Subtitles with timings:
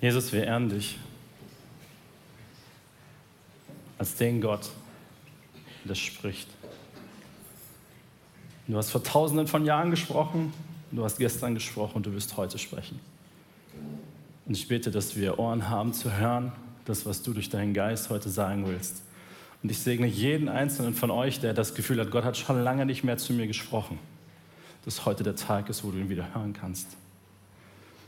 [0.00, 0.98] Jesus, wir ehren dich
[3.98, 4.70] als den Gott,
[5.84, 6.48] der spricht.
[8.66, 10.54] Du hast vor tausenden von Jahren gesprochen,
[10.90, 12.98] du hast gestern gesprochen und du wirst heute sprechen.
[14.46, 16.52] Und ich bete, dass wir Ohren haben zu hören,
[16.86, 19.02] das, was du durch deinen Geist heute sagen willst.
[19.62, 22.86] Und ich segne jeden einzelnen von euch, der das Gefühl hat, Gott hat schon lange
[22.86, 23.98] nicht mehr zu mir gesprochen,
[24.86, 26.96] dass heute der Tag ist, wo du ihn wieder hören kannst.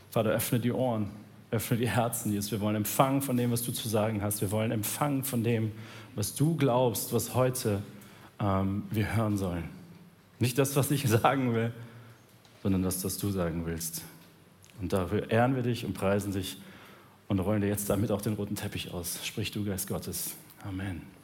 [0.09, 1.11] Vater, öffne die Ohren,
[1.53, 2.51] öffne die Herzen, Jesus.
[2.51, 4.41] Wir wollen empfangen von dem, was du zu sagen hast.
[4.41, 5.71] Wir wollen empfangen von dem,
[6.15, 7.81] was du glaubst, was heute
[8.39, 9.65] ähm, wir hören sollen.
[10.39, 11.71] Nicht das, was ich sagen will,
[12.63, 14.01] sondern das, was du sagen willst.
[14.81, 16.57] Und dafür ehren wir dich und preisen dich
[17.27, 19.19] und rollen dir jetzt damit auch den roten Teppich aus.
[19.23, 20.35] Sprich du, Geist Gottes.
[20.67, 21.22] Amen.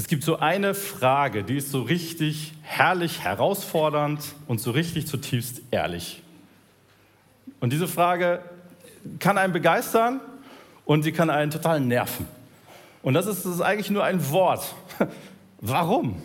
[0.00, 5.60] Es gibt so eine Frage, die ist so richtig herrlich herausfordernd und so richtig zutiefst
[5.72, 6.22] ehrlich.
[7.58, 8.40] Und diese Frage
[9.18, 10.20] kann einen begeistern
[10.84, 12.28] und sie kann einen total nerven.
[13.02, 14.72] Und das ist, das ist eigentlich nur ein Wort.
[15.60, 16.22] Warum?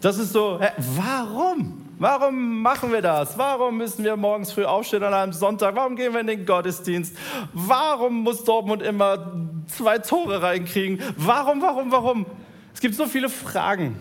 [0.00, 1.85] Das ist so, warum?
[1.98, 3.38] Warum machen wir das?
[3.38, 5.74] Warum müssen wir morgens früh aufstehen an einem Sonntag?
[5.76, 7.16] Warum gehen wir in den Gottesdienst?
[7.54, 9.32] Warum muss Dortmund immer
[9.66, 11.02] zwei Tore reinkriegen?
[11.16, 12.26] Warum, warum, warum?
[12.74, 13.98] Es gibt so viele Fragen.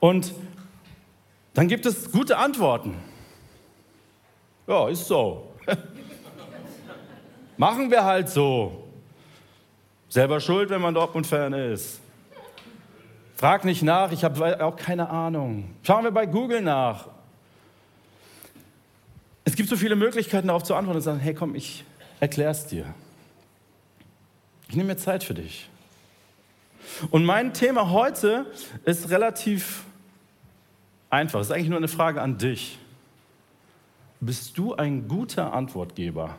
[0.00, 0.34] Und
[1.54, 2.96] dann gibt es gute Antworten.
[4.66, 5.52] Ja, ist so.
[7.58, 8.88] Machen wir halt so.
[10.08, 12.01] Selber schuld, wenn man Dortmund-Fan ist.
[13.42, 15.74] Frag nicht nach, ich habe auch keine Ahnung.
[15.82, 17.08] Schauen wir bei Google nach.
[19.42, 21.82] Es gibt so viele Möglichkeiten darauf zu antworten und sagen, hey komm, ich
[22.20, 22.84] erkläre es dir.
[24.68, 25.68] Ich nehme mir Zeit für dich.
[27.10, 28.46] Und mein Thema heute
[28.84, 29.86] ist relativ
[31.10, 31.40] einfach.
[31.40, 32.78] Es ist eigentlich nur eine Frage an dich.
[34.20, 36.38] Bist du ein guter Antwortgeber?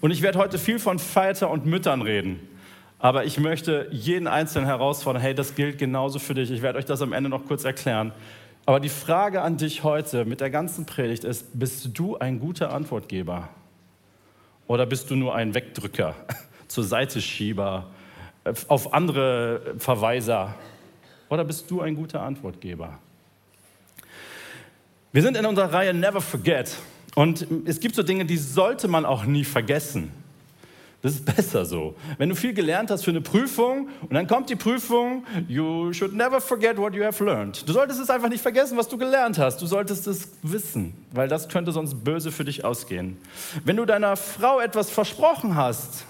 [0.00, 2.51] Und ich werde heute viel von Väter und Müttern reden.
[3.02, 6.52] Aber ich möchte jeden Einzelnen herausfordern, hey, das gilt genauso für dich.
[6.52, 8.12] Ich werde euch das am Ende noch kurz erklären.
[8.64, 12.72] Aber die Frage an dich heute mit der ganzen Predigt ist, bist du ein guter
[12.72, 13.48] Antwortgeber?
[14.68, 16.14] Oder bist du nur ein Wegdrücker,
[16.68, 17.88] zur Seite Schieber,
[18.68, 20.54] auf andere Verweiser?
[21.28, 23.00] Oder bist du ein guter Antwortgeber?
[25.10, 26.78] Wir sind in unserer Reihe Never Forget.
[27.16, 30.21] Und es gibt so Dinge, die sollte man auch nie vergessen.
[31.02, 31.96] Das ist besser so.
[32.16, 36.14] Wenn du viel gelernt hast für eine Prüfung und dann kommt die Prüfung, you should
[36.14, 37.68] never forget what you have learned.
[37.68, 39.60] Du solltest es einfach nicht vergessen, was du gelernt hast.
[39.60, 43.18] Du solltest es wissen, weil das könnte sonst böse für dich ausgehen.
[43.64, 46.04] Wenn du deiner Frau etwas versprochen hast,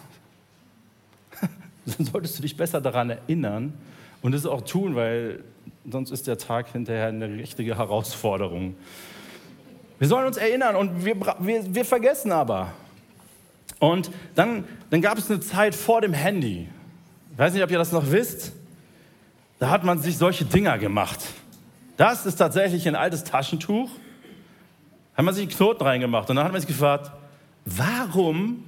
[1.86, 3.72] dann solltest du dich besser daran erinnern
[4.20, 5.42] und es auch tun, weil
[5.91, 8.76] sonst ist der Tag hinterher eine richtige Herausforderung.
[9.98, 12.74] Wir sollen uns erinnern und wir, wir, wir vergessen aber.
[13.82, 16.69] Und dann, dann gab es eine Zeit vor dem Handy.
[17.32, 18.53] Ich weiß nicht, ob ihr das noch wisst.
[19.59, 21.19] Da hat man sich solche Dinger gemacht.
[21.97, 23.91] Das ist tatsächlich ein altes Taschentuch.
[25.16, 26.31] Hat man sich einen Knoten reingemacht.
[26.31, 27.10] Und dann hat man sich gefragt,
[27.65, 28.62] warum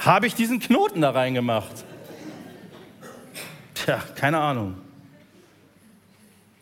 [0.00, 1.86] habe ich diesen Knoten da reingemacht?
[3.72, 4.74] Tja, keine Ahnung.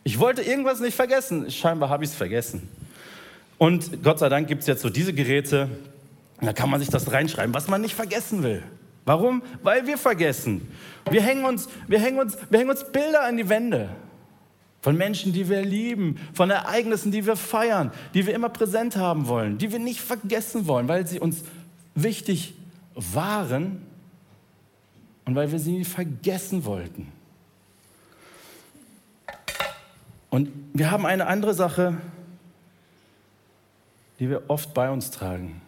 [0.04, 1.50] Ich wollte irgendwas nicht vergessen.
[1.50, 2.69] Scheinbar habe ich es vergessen.
[3.58, 5.69] Und Gott sei Dank gibt es jetzt so diese Geräte,
[6.41, 8.62] da kann man sich das reinschreiben, was man nicht vergessen will.
[9.04, 9.43] Warum?
[9.62, 10.69] Weil wir vergessen.
[11.10, 13.88] Wir hängen uns, wir hängen uns, wir hängen uns Bilder an die Wände
[14.81, 19.28] von Menschen, die wir lieben, von Ereignissen, die wir feiern, die wir immer präsent haben
[19.28, 21.43] wollen, die wir nicht vergessen wollen, weil sie uns
[21.94, 22.54] wichtig
[22.94, 23.82] waren
[25.25, 27.12] und weil wir sie nie vergessen wollten.
[30.31, 31.99] Und wir haben eine andere Sache,
[34.19, 35.60] die wir oft bei uns tragen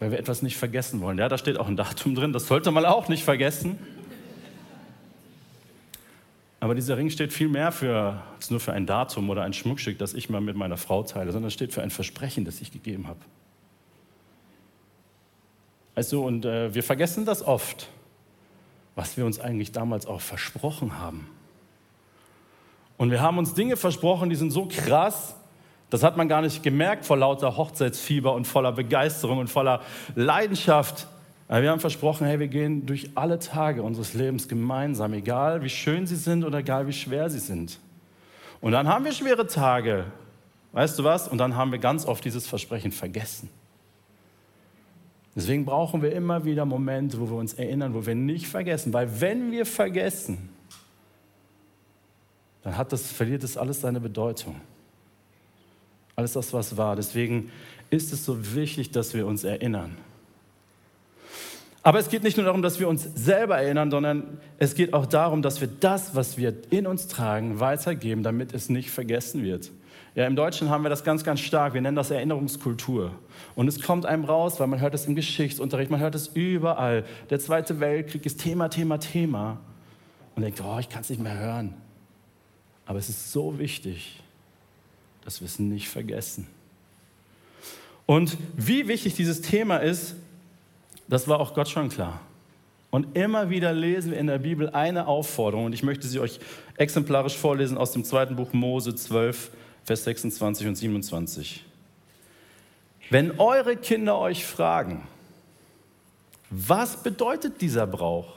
[0.00, 1.18] weil wir etwas nicht vergessen wollen.
[1.18, 3.78] Ja, da steht auch ein Datum drin, das sollte man auch nicht vergessen.
[6.58, 9.98] Aber dieser Ring steht viel mehr für, als nur für ein Datum oder ein Schmuckstück,
[9.98, 13.06] das ich mal mit meiner Frau teile, sondern steht für ein Versprechen, das ich gegeben
[13.06, 13.20] habe.
[15.94, 17.88] Also, und äh, wir vergessen das oft,
[18.94, 21.28] was wir uns eigentlich damals auch versprochen haben.
[22.96, 25.34] Und wir haben uns Dinge versprochen, die sind so krass,
[25.90, 29.80] das hat man gar nicht gemerkt vor lauter Hochzeitsfieber und voller Begeisterung und voller
[30.14, 31.08] Leidenschaft.
[31.48, 35.68] Aber wir haben versprochen, hey, wir gehen durch alle Tage unseres Lebens gemeinsam, egal wie
[35.68, 37.80] schön sie sind oder egal wie schwer sie sind.
[38.60, 40.04] Und dann haben wir schwere Tage,
[40.72, 41.26] weißt du was?
[41.26, 43.50] Und dann haben wir ganz oft dieses Versprechen vergessen.
[45.34, 48.92] Deswegen brauchen wir immer wieder Momente, wo wir uns erinnern, wo wir nicht vergessen.
[48.92, 50.50] Weil wenn wir vergessen,
[52.62, 54.60] dann hat das, verliert es alles seine Bedeutung.
[56.20, 56.96] Alles das, was war.
[56.96, 57.50] Deswegen
[57.88, 59.96] ist es so wichtig, dass wir uns erinnern.
[61.82, 65.06] Aber es geht nicht nur darum, dass wir uns selber erinnern, sondern es geht auch
[65.06, 69.70] darum, dass wir das, was wir in uns tragen, weitergeben, damit es nicht vergessen wird.
[70.14, 71.72] Ja, Im Deutschen haben wir das ganz, ganz stark.
[71.72, 73.12] Wir nennen das Erinnerungskultur.
[73.54, 77.06] Und es kommt einem raus, weil man hört es im Geschichtsunterricht, man hört es überall.
[77.30, 79.56] Der Zweite Weltkrieg ist Thema, Thema, Thema.
[80.36, 81.72] Und denkt, oh, ich kann es nicht mehr hören.
[82.84, 84.20] Aber es ist so wichtig,
[85.24, 86.46] dass wir es nicht vergessen.
[88.06, 90.14] Und wie wichtig dieses Thema ist,
[91.08, 92.20] das war auch Gott schon klar.
[92.90, 96.40] Und immer wieder lesen wir in der Bibel eine Aufforderung, und ich möchte sie euch
[96.76, 99.50] exemplarisch vorlesen aus dem zweiten Buch Mose 12,
[99.84, 101.64] Vers 26 und 27.
[103.10, 105.02] Wenn eure Kinder euch fragen,
[106.50, 108.34] was bedeutet dieser Brauch,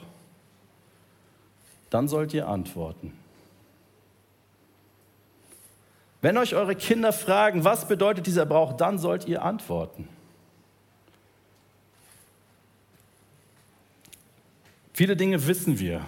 [1.90, 3.12] dann sollt ihr antworten.
[6.24, 10.08] Wenn euch eure Kinder fragen, was bedeutet dieser Brauch, dann sollt ihr antworten.
[14.94, 16.00] Viele Dinge wissen wir,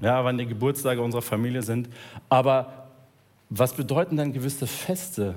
[0.00, 1.88] ja, wann die Geburtstage unserer Familie sind,
[2.28, 2.88] aber
[3.48, 5.36] was bedeuten dann gewisse Feste?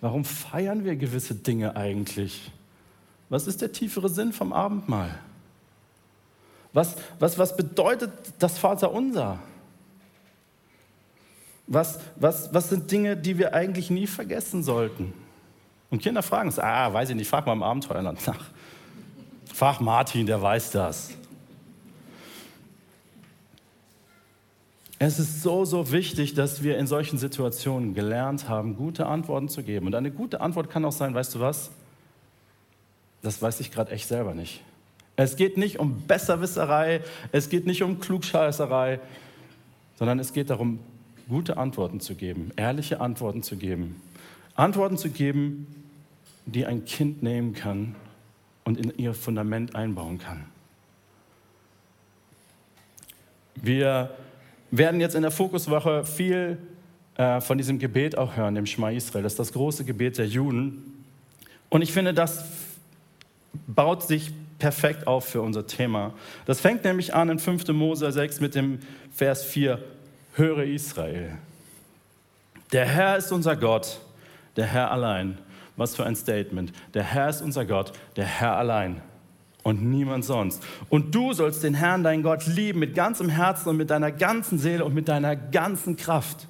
[0.00, 2.50] Warum feiern wir gewisse Dinge eigentlich?
[3.28, 5.16] Was ist der tiefere Sinn vom Abendmahl?
[6.72, 8.10] Was, was, was bedeutet
[8.40, 9.38] das Vaterunser?
[11.72, 15.14] Was, was, was sind Dinge, die wir eigentlich nie vergessen sollten?
[15.88, 18.44] Und Kinder fragen es, ah, weiß ich nicht, frag mal im Abenteuerland nach.
[19.54, 21.12] Frag Martin, der weiß das.
[24.98, 29.62] Es ist so, so wichtig, dass wir in solchen Situationen gelernt haben, gute Antworten zu
[29.62, 29.86] geben.
[29.86, 31.70] Und eine gute Antwort kann auch sein, weißt du was?
[33.22, 34.62] Das weiß ich gerade echt selber nicht.
[35.16, 37.00] Es geht nicht um Besserwisserei,
[37.32, 39.00] es geht nicht um Klugscheißerei,
[39.96, 40.78] sondern es geht darum,
[41.32, 44.02] gute Antworten zu geben, ehrliche Antworten zu geben.
[44.54, 45.66] Antworten zu geben,
[46.44, 47.94] die ein Kind nehmen kann
[48.64, 50.44] und in ihr Fundament einbauen kann.
[53.54, 54.10] Wir
[54.70, 56.58] werden jetzt in der Fokuswoche viel
[57.16, 59.22] äh, von diesem Gebet auch hören, dem Schma Israel.
[59.22, 61.04] Das ist das große Gebet der Juden.
[61.70, 62.44] Und ich finde, das
[63.66, 66.12] baut sich perfekt auf für unser Thema.
[66.44, 67.68] Das fängt nämlich an in 5.
[67.68, 68.80] Mose 6 mit dem
[69.10, 69.82] Vers 4.
[70.34, 71.38] Höre Israel.
[72.72, 74.00] Der Herr ist unser Gott,
[74.56, 75.38] der Herr allein.
[75.76, 76.72] Was für ein Statement.
[76.94, 79.00] Der Herr ist unser Gott, der Herr allein
[79.62, 80.62] und niemand sonst.
[80.88, 84.58] Und du sollst den Herrn, deinen Gott, lieben mit ganzem Herzen und mit deiner ganzen
[84.58, 86.48] Seele und mit deiner ganzen Kraft.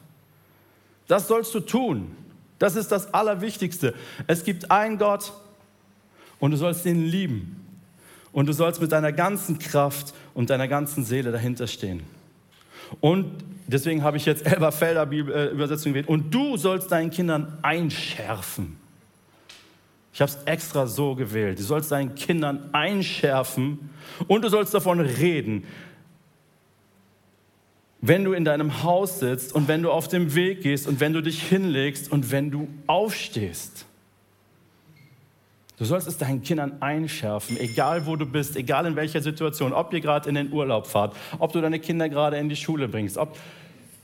[1.08, 2.16] Das sollst du tun.
[2.58, 3.94] Das ist das Allerwichtigste.
[4.26, 5.32] Es gibt einen Gott
[6.38, 7.58] und du sollst ihn lieben.
[8.32, 12.02] Und du sollst mit deiner ganzen Kraft und deiner ganzen Seele dahinter stehen.
[13.00, 16.08] Und deswegen habe ich jetzt Elberfelder äh, Übersetzung gewählt.
[16.08, 18.82] Und du sollst deinen Kindern einschärfen
[20.12, 21.58] ich habe es extra so gewählt.
[21.58, 23.90] Du sollst deinen Kindern einschärfen
[24.28, 25.64] und du sollst davon reden.
[28.02, 31.12] Wenn du in deinem Haus sitzt und wenn du auf dem Weg gehst und wenn
[31.12, 33.86] du dich hinlegst und wenn du aufstehst.
[35.78, 39.92] Du sollst es deinen Kindern einschärfen, egal wo du bist, egal in welcher Situation, ob
[39.92, 43.16] ihr gerade in den Urlaub fahrt, ob du deine Kinder gerade in die Schule bringst.
[43.16, 43.36] Ob,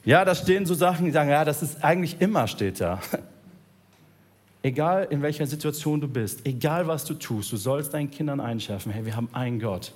[0.04, 3.00] ja, da stehen so Sachen, die sagen, ja, das ist eigentlich immer steht da.
[4.62, 8.90] Egal in welcher Situation du bist, egal was du tust, du sollst deinen Kindern einschärfen,
[8.90, 9.92] hey, wir haben einen Gott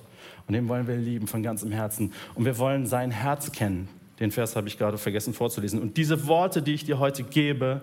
[0.47, 3.89] und den wollen wir lieben von ganzem Herzen und wir wollen sein Herz kennen.
[4.21, 5.81] Den Vers habe ich gerade vergessen vorzulesen.
[5.81, 7.81] Und diese Worte, die ich dir heute gebe,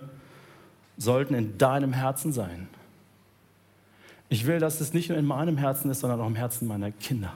[0.97, 2.68] sollten in deinem Herzen sein.
[4.30, 6.92] Ich will, dass es nicht nur in meinem Herzen ist, sondern auch im Herzen meiner
[6.92, 7.32] Kinder.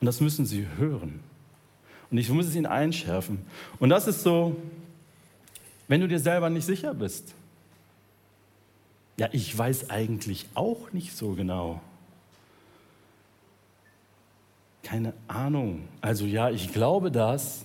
[0.00, 1.20] Und das müssen sie hören.
[2.10, 3.46] Und ich muss es ihnen einschärfen.
[3.78, 4.56] Und das ist so,
[5.86, 7.32] wenn du dir selber nicht sicher bist.
[9.16, 11.80] Ja, ich weiß eigentlich auch nicht so genau.
[14.82, 15.86] Keine Ahnung.
[16.00, 17.64] Also ja, ich glaube das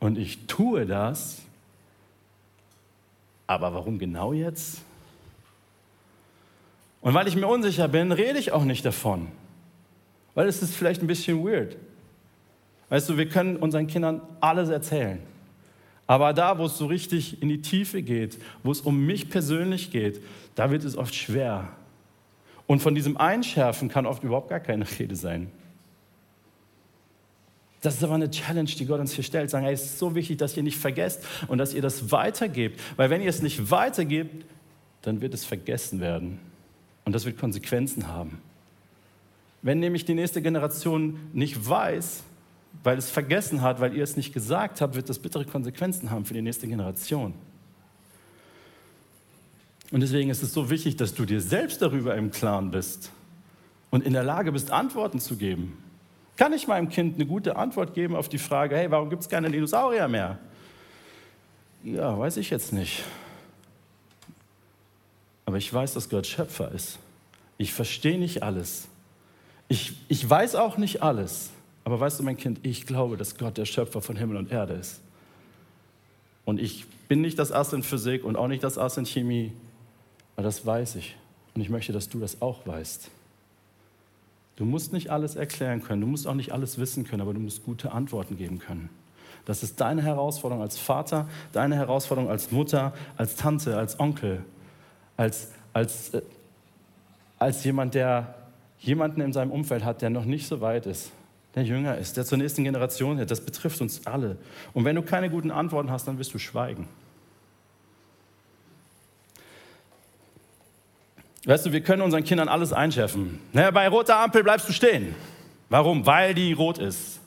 [0.00, 1.38] und ich tue das.
[3.46, 4.82] Aber warum genau jetzt?
[7.00, 9.28] Und weil ich mir unsicher bin, rede ich auch nicht davon.
[10.34, 11.76] Weil es ist vielleicht ein bisschen weird.
[12.88, 15.20] Weißt du, wir können unseren Kindern alles erzählen.
[16.06, 19.92] Aber da, wo es so richtig in die Tiefe geht, wo es um mich persönlich
[19.92, 20.20] geht,
[20.56, 21.68] da wird es oft schwer.
[22.66, 25.50] Und von diesem Einschärfen kann oft überhaupt gar keine Rede sein.
[27.80, 29.50] Das ist aber eine Challenge, die Gott uns hier stellt.
[29.50, 32.78] Sagen, hey, es ist so wichtig, dass ihr nicht vergesst und dass ihr das weitergebt.
[32.96, 34.44] Weil wenn ihr es nicht weitergebt,
[35.02, 36.40] dann wird es vergessen werden.
[37.04, 38.40] Und das wird Konsequenzen haben.
[39.62, 42.22] Wenn nämlich die nächste Generation nicht weiß,
[42.82, 46.24] weil es vergessen hat, weil ihr es nicht gesagt habt, wird das bittere Konsequenzen haben
[46.24, 47.34] für die nächste Generation.
[49.90, 53.10] Und deswegen ist es so wichtig, dass du dir selbst darüber im Klaren bist
[53.90, 55.76] und in der Lage bist, Antworten zu geben.
[56.36, 59.28] Kann ich meinem Kind eine gute Antwort geben auf die Frage, hey, warum gibt es
[59.28, 60.38] keine Dinosaurier mehr?
[61.82, 63.02] Ja, weiß ich jetzt nicht.
[65.50, 67.00] Aber ich weiß, dass Gott Schöpfer ist.
[67.58, 68.86] Ich verstehe nicht alles.
[69.66, 71.50] Ich, ich weiß auch nicht alles.
[71.82, 74.74] Aber weißt du, mein Kind, ich glaube, dass Gott der Schöpfer von Himmel und Erde
[74.74, 75.00] ist.
[76.44, 79.50] Und ich bin nicht das Ass in Physik und auch nicht das Ass in Chemie.
[80.36, 81.16] Aber das weiß ich.
[81.56, 83.10] Und ich möchte, dass du das auch weißt.
[84.54, 87.40] Du musst nicht alles erklären können, du musst auch nicht alles wissen können, aber du
[87.40, 88.88] musst gute Antworten geben können.
[89.46, 94.44] Das ist deine Herausforderung als Vater, deine Herausforderung als Mutter, als Tante, als Onkel,
[95.20, 96.22] als, als, äh,
[97.38, 98.34] als jemand, der
[98.78, 101.12] jemanden in seinem Umfeld hat, der noch nicht so weit ist,
[101.54, 103.30] der jünger ist, der zur nächsten Generation hat.
[103.30, 104.38] Das betrifft uns alle.
[104.72, 106.88] Und wenn du keine guten Antworten hast, dann wirst du schweigen.
[111.44, 113.40] Weißt du, wir können unseren Kindern alles einschärfen.
[113.52, 115.14] Naja, bei roter Ampel bleibst du stehen.
[115.68, 116.06] Warum?
[116.06, 117.20] Weil die rot ist.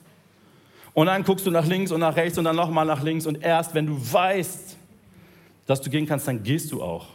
[0.96, 3.28] Und dann guckst du nach links und nach rechts und dann nochmal nach links.
[3.28, 4.78] Und erst wenn du weißt,
[5.68, 7.08] dass du gehen kannst, dann gehst du auch.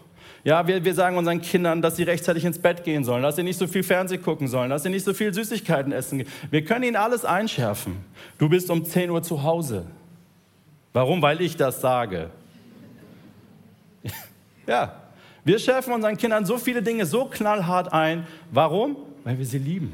[0.49, 3.43] Ja, wir, wir sagen unseren Kindern, dass sie rechtzeitig ins Bett gehen sollen, dass sie
[3.43, 6.25] nicht so viel Fernsehen gucken sollen, dass sie nicht so viel Süßigkeiten essen.
[6.51, 7.99] Wir können ihnen alles einschärfen.
[8.39, 9.85] Du bist um 10 Uhr zu Hause.
[10.95, 11.21] Warum?
[11.21, 12.31] Weil ich das sage.
[14.67, 14.95] Ja,
[15.45, 18.27] wir schärfen unseren Kindern so viele Dinge so knallhart ein.
[18.51, 18.97] Warum?
[19.25, 19.93] Weil wir sie lieben.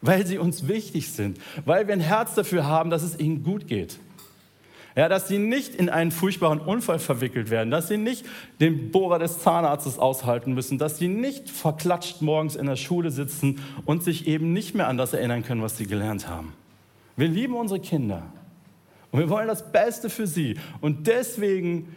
[0.00, 1.38] Weil sie uns wichtig sind.
[1.66, 3.98] Weil wir ein Herz dafür haben, dass es ihnen gut geht.
[4.94, 8.26] Ja, dass sie nicht in einen furchtbaren Unfall verwickelt werden, dass sie nicht
[8.60, 13.60] den Bohrer des Zahnarztes aushalten müssen, dass sie nicht verklatscht morgens in der Schule sitzen
[13.86, 16.52] und sich eben nicht mehr an das erinnern können, was sie gelernt haben.
[17.16, 18.22] Wir lieben unsere Kinder
[19.12, 20.56] und wir wollen das Beste für sie.
[20.80, 21.94] Und deswegen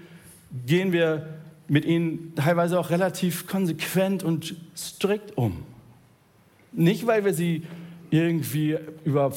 [0.65, 1.27] gehen wir
[1.67, 5.63] mit ihnen teilweise auch relativ konsequent und strikt um.
[6.71, 7.63] Nicht, weil wir sie
[8.09, 9.31] irgendwie über,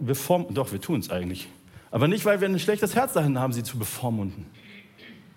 [0.00, 1.48] beformen, doch, wir tun es eigentlich.
[1.90, 4.46] Aber nicht, weil wir ein schlechtes Herz dahin haben, sie zu bevormunden,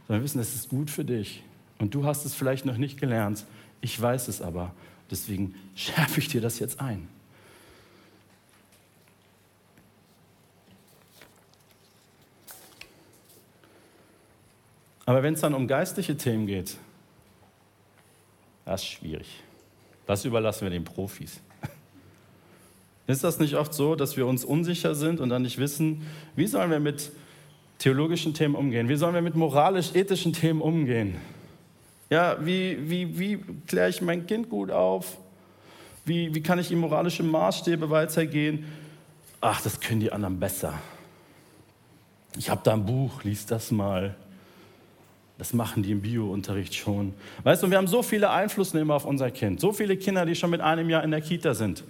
[0.07, 1.43] sondern wir wissen, es ist gut für dich.
[1.77, 3.45] Und du hast es vielleicht noch nicht gelernt.
[3.81, 4.73] Ich weiß es aber.
[5.09, 7.07] Deswegen schärfe ich dir das jetzt ein.
[15.05, 16.77] Aber wenn es dann um geistliche Themen geht,
[18.65, 19.41] das ist schwierig.
[20.05, 21.39] Das überlassen wir den Profis.
[23.09, 26.03] Ist das nicht oft so, dass wir uns unsicher sind und dann nicht wissen,
[26.35, 27.11] wie sollen wir mit
[27.79, 28.87] theologischen Themen umgehen?
[28.87, 31.15] Wie sollen wir mit moralisch-ethischen Themen umgehen?
[32.11, 35.17] Ja, wie, wie, wie kläre ich mein Kind gut auf?
[36.05, 38.65] Wie, wie kann ich ihm moralische Maßstäbe weitergehen?
[39.41, 40.75] Ach, das können die anderen besser.
[42.37, 44.15] Ich habe da ein Buch, lies das mal.
[45.39, 47.15] Das machen die im Bio-Unterricht schon.
[47.41, 49.59] Weißt du, wir haben so viele Einflussnehmer auf unser Kind.
[49.59, 51.83] So viele Kinder, die schon mit einem Jahr in der Kita sind.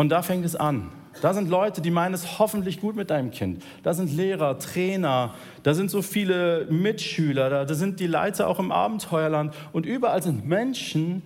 [0.00, 0.90] Und da fängt es an.
[1.20, 3.62] Da sind Leute, die meinen es hoffentlich gut mit deinem Kind.
[3.82, 8.58] Da sind Lehrer, Trainer, da sind so viele Mitschüler, da, da sind die Leiter auch
[8.58, 9.54] im Abenteuerland.
[9.72, 11.20] Und überall sind Menschen,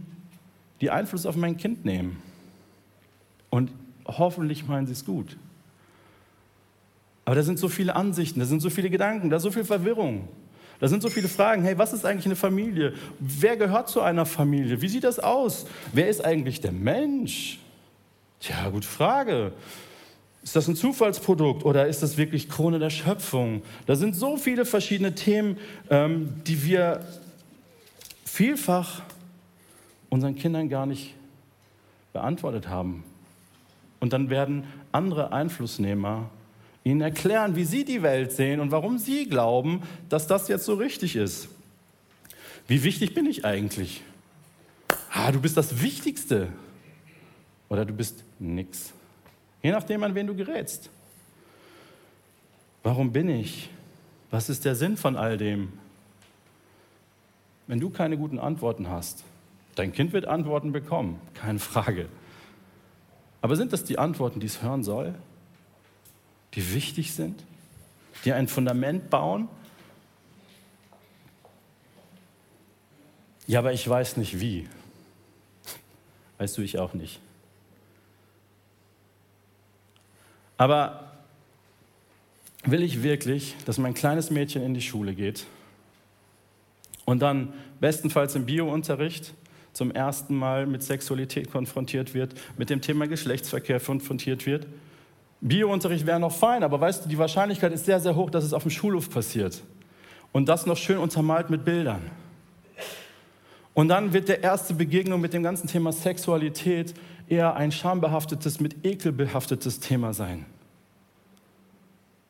[0.80, 2.20] die Einfluss auf mein Kind nehmen.
[3.48, 3.70] Und
[4.06, 5.36] hoffentlich meinen sie es gut.
[7.26, 9.62] Aber da sind so viele Ansichten, da sind so viele Gedanken, da ist so viel
[9.62, 10.26] Verwirrung.
[10.80, 11.62] Da sind so viele Fragen.
[11.62, 12.94] Hey, was ist eigentlich eine Familie?
[13.20, 14.82] Wer gehört zu einer Familie?
[14.82, 15.64] Wie sieht das aus?
[15.92, 17.60] Wer ist eigentlich der Mensch?
[18.44, 19.52] Tja, gute Frage.
[20.42, 23.62] Ist das ein Zufallsprodukt oder ist das wirklich Krone der Schöpfung?
[23.86, 25.56] Da sind so viele verschiedene Themen,
[25.88, 27.06] ähm, die wir
[28.26, 29.00] vielfach
[30.10, 31.14] unseren Kindern gar nicht
[32.12, 33.02] beantwortet haben.
[33.98, 36.28] Und dann werden andere Einflussnehmer
[36.84, 40.74] ihnen erklären, wie sie die Welt sehen und warum sie glauben, dass das jetzt so
[40.74, 41.48] richtig ist.
[42.68, 44.02] Wie wichtig bin ich eigentlich?
[45.10, 46.48] Ah, du bist das Wichtigste.
[47.68, 48.92] Oder du bist nix.
[49.62, 50.90] Je nachdem, an wen du gerätst.
[52.82, 53.70] Warum bin ich?
[54.30, 55.72] Was ist der Sinn von all dem?
[57.66, 59.24] Wenn du keine guten Antworten hast,
[59.74, 62.08] dein Kind wird Antworten bekommen, keine Frage.
[63.40, 65.14] Aber sind das die Antworten, die es hören soll?
[66.54, 67.42] die wichtig sind,
[68.24, 69.48] die ein Fundament bauen.
[73.46, 74.68] Ja, aber ich weiß nicht wie.
[76.38, 77.20] Weißt du, ich auch nicht.
[80.56, 81.12] Aber
[82.64, 85.46] will ich wirklich, dass mein kleines Mädchen in die Schule geht
[87.04, 89.34] und dann bestenfalls im Biounterricht
[89.72, 94.66] zum ersten Mal mit Sexualität konfrontiert wird, mit dem Thema Geschlechtsverkehr konfrontiert wird?
[95.40, 98.54] Biounterricht wäre noch fein, aber weißt du, die Wahrscheinlichkeit ist sehr, sehr hoch, dass es
[98.54, 99.62] auf dem Schulhof passiert.
[100.32, 102.00] Und das noch schön untermalt mit Bildern.
[103.74, 106.94] Und dann wird der erste Begegnung mit dem ganzen Thema Sexualität
[107.28, 110.46] eher ein schambehaftetes, mit Ekel behaftetes Thema sein.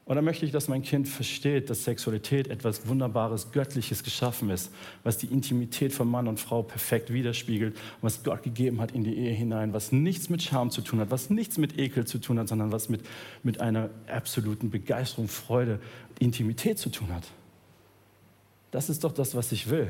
[0.07, 4.71] Und dann möchte ich, dass mein Kind versteht, dass Sexualität etwas Wunderbares, Göttliches geschaffen ist,
[5.03, 9.17] was die Intimität von Mann und Frau perfekt widerspiegelt, was Gott gegeben hat in die
[9.17, 12.39] Ehe hinein, was nichts mit Scham zu tun hat, was nichts mit Ekel zu tun
[12.39, 13.01] hat, sondern was mit,
[13.43, 15.81] mit einer absoluten Begeisterung, Freude,
[16.19, 17.25] Intimität zu tun hat.
[18.73, 19.89] Das ist doch das, was ich will.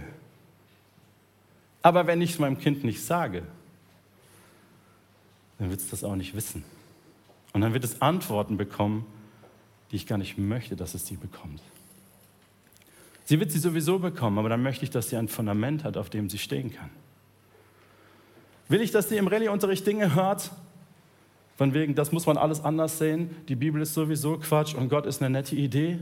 [1.84, 3.42] Aber wenn ich es meinem Kind nicht sage,
[5.58, 6.64] dann wird es das auch nicht wissen.
[7.52, 9.04] Und dann wird es Antworten bekommen,
[9.90, 11.60] die ich gar nicht möchte, dass es sie bekommt.
[13.26, 16.08] Sie wird sie sowieso bekommen, aber dann möchte ich, dass sie ein Fundament hat, auf
[16.08, 16.88] dem sie stehen kann.
[18.70, 20.52] Will ich, dass sie im Rallye-Unterricht Dinge hört,
[21.58, 25.04] von wegen, das muss man alles anders sehen, die Bibel ist sowieso Quatsch und Gott
[25.04, 25.98] ist eine nette Idee?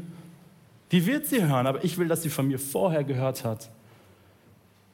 [0.93, 3.69] Die wird sie hören, aber ich will, dass sie von mir vorher gehört hat,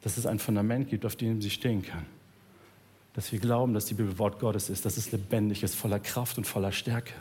[0.03, 2.07] dass es ein Fundament gibt, auf dem sie stehen kann.
[3.15, 6.39] Dass wir glauben, dass die Bibel Wort Gottes ist, dass es lebendig ist, voller Kraft
[6.39, 7.15] und voller Stärke.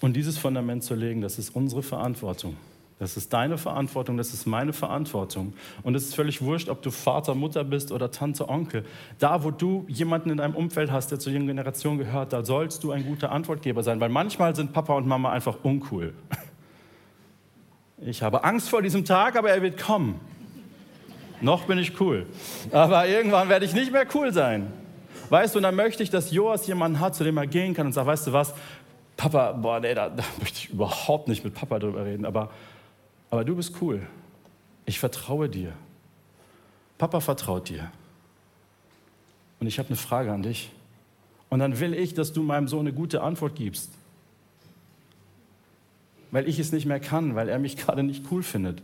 [0.00, 2.56] Und dieses Fundament zu legen, das ist unsere Verantwortung.
[3.00, 5.54] Das ist deine Verantwortung, das ist meine Verantwortung.
[5.82, 8.84] Und es ist völlig wurscht, ob du Vater, Mutter bist oder Tante, Onkel.
[9.18, 12.84] Da, wo du jemanden in deinem Umfeld hast, der zur jungen Generation gehört, da sollst
[12.84, 16.12] du ein guter Antwortgeber sein, weil manchmal sind Papa und Mama einfach uncool.
[18.04, 20.20] Ich habe Angst vor diesem Tag, aber er wird kommen.
[21.40, 22.26] Noch bin ich cool.
[22.70, 24.72] Aber irgendwann werde ich nicht mehr cool sein.
[25.28, 27.86] Weißt du, und dann möchte ich, dass Joas jemanden hat, zu dem er gehen kann
[27.86, 28.52] und sagt, weißt du was,
[29.16, 32.50] Papa, boah, nee, da, da möchte ich überhaupt nicht mit Papa drüber reden, aber,
[33.30, 34.06] aber du bist cool.
[34.86, 35.72] Ich vertraue dir.
[36.98, 37.90] Papa vertraut dir.
[39.60, 40.70] Und ich habe eine Frage an dich.
[41.50, 43.92] Und dann will ich, dass du meinem Sohn eine gute Antwort gibst.
[46.30, 48.82] Weil ich es nicht mehr kann, weil er mich gerade nicht cool findet.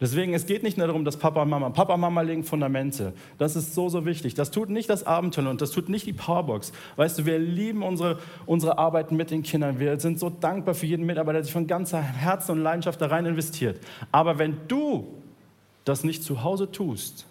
[0.00, 3.12] Deswegen, es geht nicht nur darum, dass Papa und Mama, Papa und Mama legen Fundamente.
[3.36, 4.34] Das ist so, so wichtig.
[4.34, 6.72] Das tut nicht das Abenteuer und das tut nicht die Powerbox.
[6.94, 9.80] Weißt du, wir lieben unsere, unsere Arbeiten mit den Kindern.
[9.80, 13.06] Wir sind so dankbar für jeden Mitarbeiter, der sich von ganzer Herzen und Leidenschaft da
[13.06, 13.80] rein investiert.
[14.12, 15.08] Aber wenn du
[15.84, 17.26] das nicht zu Hause tust,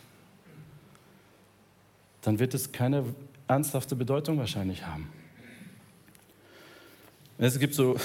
[2.21, 3.05] dann wird es keine
[3.47, 5.09] ernsthafte Bedeutung wahrscheinlich haben.
[7.37, 7.95] Es gibt so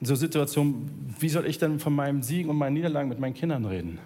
[0.00, 3.34] in so Situationen, wie soll ich denn von meinem Siegen und meinen Niederlagen mit meinen
[3.34, 3.98] Kindern reden?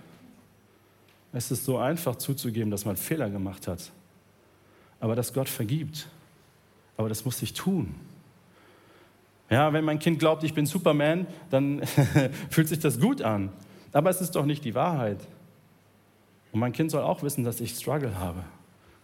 [1.32, 3.90] Es ist so einfach zuzugeben, dass man Fehler gemacht hat.
[4.98, 6.08] Aber dass Gott vergibt.
[6.96, 7.94] Aber das muss ich tun.
[9.48, 11.82] Ja, wenn mein Kind glaubt, ich bin Superman, dann
[12.50, 13.50] fühlt sich das gut an.
[13.92, 15.18] Aber es ist doch nicht die Wahrheit.
[16.52, 18.44] Und mein Kind soll auch wissen, dass ich Struggle habe,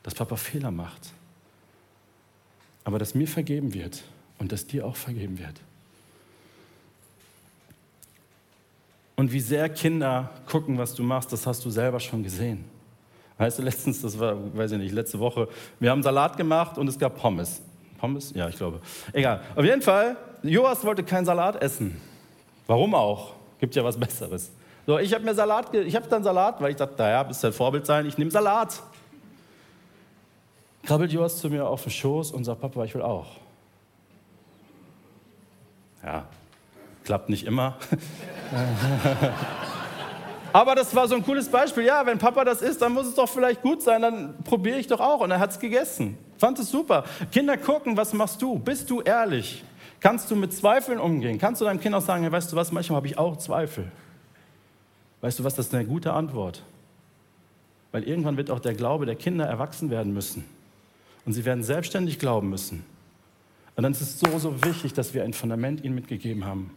[0.03, 1.13] dass Papa Fehler macht.
[2.85, 4.05] Aber dass mir vergeben wird
[4.39, 5.61] und dass dir auch vergeben wird.
[9.17, 12.65] Und wie sehr Kinder gucken, was du machst, das hast du selber schon gesehen.
[13.39, 15.49] Weißt du, letztens, das war, weiß ich nicht, letzte Woche,
[15.81, 17.63] wir haben Salat gemacht und es gab Pommes.
[17.99, 18.33] Pommes?
[18.35, 18.81] Ja, ich glaube.
[19.13, 19.41] Egal.
[19.55, 22.01] Auf jeden Fall, Joas wollte keinen Salat essen.
[22.67, 23.35] Warum auch?
[23.59, 24.51] Gibt ja was Besseres.
[24.87, 27.49] So, ich habe mir Salat, ich habe dann Salat, weil ich dachte, naja, bist du
[27.49, 28.83] ein Vorbild sein, ich nehme Salat.
[30.85, 33.27] Krabbelt Joas zu mir auf den Schoß und sagt, Papa, ich will auch.
[36.05, 36.27] Ja,
[37.07, 37.79] klappt nicht immer.
[40.53, 41.85] Aber das war so ein cooles Beispiel.
[41.85, 44.87] Ja, wenn Papa das isst, dann muss es doch vielleicht gut sein, dann probiere ich
[44.87, 45.21] doch auch.
[45.21, 46.19] Und er hat es gegessen.
[46.39, 47.05] Fand es super.
[47.31, 48.59] Kinder gucken, was machst du?
[48.59, 49.65] Bist du ehrlich?
[50.01, 51.39] Kannst du mit Zweifeln umgehen?
[51.39, 53.91] Kannst du deinem Kind auch sagen, hey, weißt du was, manchmal habe ich auch Zweifel.
[55.21, 56.63] Weißt du was, das ist eine gute Antwort.
[57.93, 60.45] Weil irgendwann wird auch der Glaube der Kinder erwachsen werden müssen.
[61.25, 62.85] Und sie werden selbstständig glauben müssen.
[63.75, 66.71] Und dann ist es so, so wichtig, dass wir ein Fundament ihnen mitgegeben haben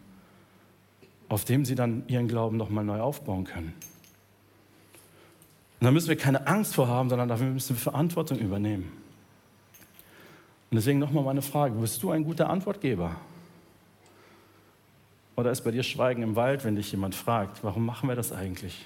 [1.29, 3.73] auf dem sie dann ihren Glauben nochmal neu aufbauen können.
[5.79, 8.91] Und da müssen wir keine Angst vor haben, sondern dafür müssen wir Verantwortung übernehmen.
[10.71, 13.15] Und deswegen nochmal meine Frage, bist du ein guter Antwortgeber?
[15.35, 18.33] Oder ist bei dir Schweigen im Wald, wenn dich jemand fragt, warum machen wir das
[18.33, 18.85] eigentlich?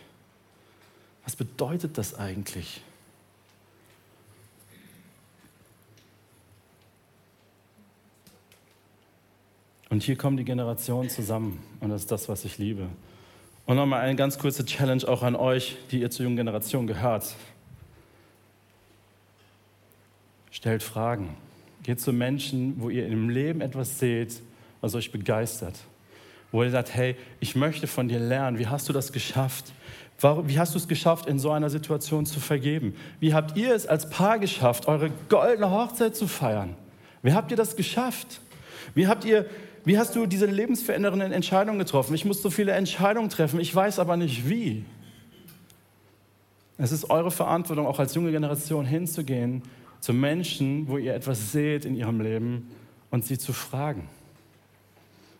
[1.23, 2.83] Was bedeutet das eigentlich?
[9.93, 12.87] Und hier kommen die Generationen zusammen und das ist das, was ich liebe.
[13.67, 17.35] Und nochmal eine ganz kurze Challenge auch an euch, die ihr zur jungen Generation gehört.
[20.49, 21.37] Stellt Fragen.
[21.83, 24.41] Geht zu Menschen, wo ihr im Leben etwas seht,
[24.81, 25.77] was euch begeistert.
[26.51, 28.57] wo ihr sagt, hey, ich möchte von dir lernen.
[28.57, 29.73] Wie hast du das geschafft?
[30.45, 32.95] Wie hast du es geschafft, in so einer Situation zu vergeben?
[33.19, 36.75] Wie habt ihr es als Paar geschafft, eure goldene Hochzeit zu feiern?
[37.21, 38.41] Wie habt ihr das geschafft?
[38.93, 39.45] Wie, habt ihr,
[39.85, 42.13] wie hast du diese lebensverändernden Entscheidungen getroffen?
[42.15, 44.85] Ich muss so viele Entscheidungen treffen, ich weiß aber nicht wie.
[46.77, 49.63] Es ist eure Verantwortung, auch als junge Generation hinzugehen
[49.99, 52.69] zu Menschen, wo ihr etwas seht in ihrem Leben
[53.09, 54.09] und sie zu fragen.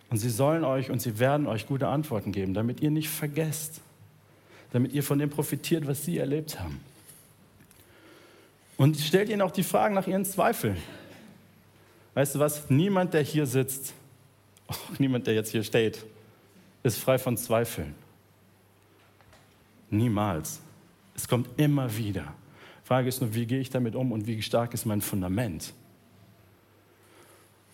[0.09, 3.81] Und sie sollen euch und sie werden euch gute Antworten geben, damit ihr nicht vergesst,
[4.71, 6.79] damit ihr von dem profitiert, was sie erlebt haben.
[8.77, 10.77] Und stellt ihnen auch die Fragen nach ihren Zweifeln.
[12.13, 12.69] Weißt du was?
[12.69, 13.93] Niemand, der hier sitzt,
[14.67, 16.05] auch niemand, der jetzt hier steht,
[16.83, 17.95] ist frei von Zweifeln.
[19.89, 20.59] Niemals.
[21.15, 22.33] Es kommt immer wieder.
[22.83, 25.73] Frage ist nur, wie gehe ich damit um und wie stark ist mein Fundament?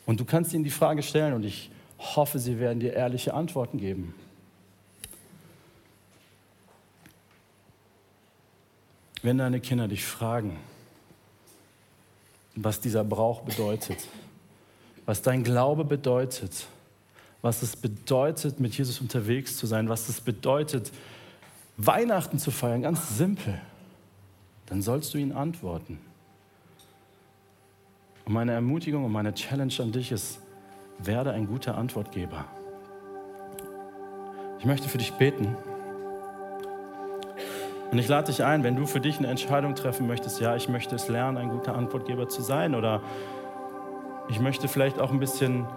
[0.05, 3.77] Und du kannst ihnen die Frage stellen und ich hoffe, sie werden dir ehrliche Antworten
[3.77, 4.13] geben.
[9.21, 10.57] Wenn deine Kinder dich fragen,
[12.55, 14.07] was dieser Brauch bedeutet,
[15.09, 16.67] was dein Glaube bedeutet,
[17.41, 20.91] was es bedeutet, mit Jesus unterwegs zu sein, was es bedeutet,
[21.77, 23.59] Weihnachten zu feiern, ganz simpel,
[24.67, 25.97] dann sollst du ihnen antworten.
[28.23, 30.41] Und meine Ermutigung und meine Challenge an dich ist,
[30.99, 32.45] werde ein guter Antwortgeber.
[34.59, 35.57] Ich möchte für dich beten.
[37.89, 40.69] Und ich lade dich ein, wenn du für dich eine Entscheidung treffen möchtest, ja, ich
[40.69, 43.01] möchte es lernen, ein guter Antwortgeber zu sein oder
[44.29, 45.67] ich möchte vielleicht auch ein bisschen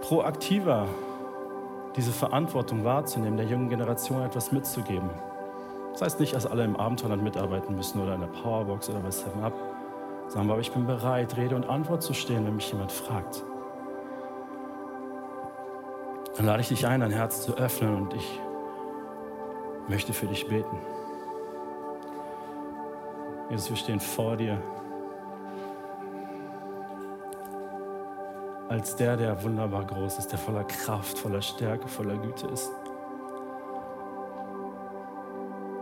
[0.00, 0.86] proaktiver
[1.96, 5.10] diese Verantwortung wahrzunehmen, der jungen Generation etwas mitzugeben.
[5.92, 9.10] Das heißt nicht, dass alle im Abenteuerland mitarbeiten müssen oder in der Powerbox oder bei
[9.10, 9.52] 7-Up,
[10.28, 13.44] sondern aber ich bin bereit, Rede und Antwort zu stehen, wenn mich jemand fragt.
[16.36, 18.40] Dann lade ich dich ein, dein Herz zu öffnen und ich
[19.86, 20.78] möchte für dich beten.
[23.50, 24.58] Jesus, wir stehen vor dir.
[28.72, 32.70] Als der, der wunderbar groß ist, der voller Kraft, voller Stärke, voller Güte ist.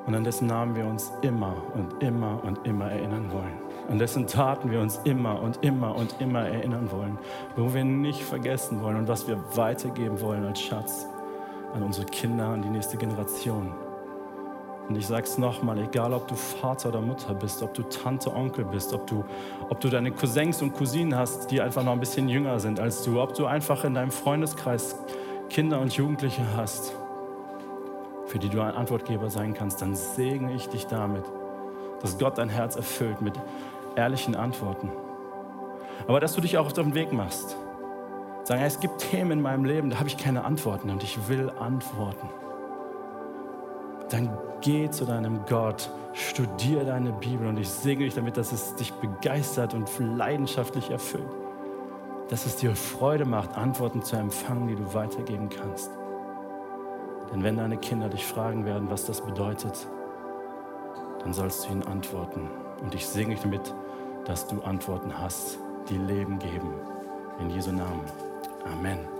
[0.07, 3.61] Und an dessen Namen wir uns immer und immer und immer erinnern wollen.
[3.89, 7.17] An dessen Taten wir uns immer und immer und immer erinnern wollen.
[7.55, 11.07] Wo wir nicht vergessen wollen und was wir weitergeben wollen als Schatz
[11.73, 13.73] an unsere Kinder, an die nächste Generation.
[14.91, 18.35] Und ich sage es nochmal, egal ob du Vater oder Mutter bist, ob du Tante,
[18.35, 19.25] Onkel bist, ob du,
[19.69, 23.05] ob du deine Cousins und Cousinen hast, die einfach noch ein bisschen jünger sind als
[23.05, 24.97] du, ob du einfach in deinem Freundeskreis
[25.49, 26.93] Kinder und Jugendliche hast,
[28.27, 31.23] für die du ein Antwortgeber sein kannst, dann segne ich dich damit,
[32.03, 33.35] dass Gott dein Herz erfüllt mit
[33.95, 34.91] ehrlichen Antworten.
[36.09, 37.57] Aber dass du dich auch auf den Weg machst.
[38.43, 41.49] Sagen, es gibt Themen in meinem Leben, da habe ich keine Antworten und ich will
[41.61, 42.29] antworten
[44.13, 44.29] dann
[44.61, 48.93] geh zu deinem Gott, studier deine Bibel und ich segne dich damit, dass es dich
[48.95, 51.29] begeistert und leidenschaftlich erfüllt.
[52.29, 55.91] Dass es dir Freude macht, Antworten zu empfangen, die du weitergeben kannst.
[57.33, 59.87] Denn wenn deine Kinder dich fragen werden, was das bedeutet,
[61.23, 62.51] dann sollst du ihnen antworten.
[62.83, 63.75] Und ich segne dich damit,
[64.25, 66.73] dass du Antworten hast, die Leben geben.
[67.41, 68.05] In Jesu Namen.
[68.65, 69.20] Amen.